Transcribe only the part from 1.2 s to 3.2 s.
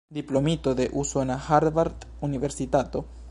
Harvard-universitato.